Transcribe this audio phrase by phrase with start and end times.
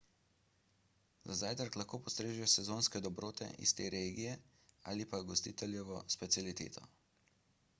[1.25, 4.33] za zajtrk lahko postrežejo sezonske dobrote iz te regije
[4.93, 6.89] ali pa gostiteljevo specialiteto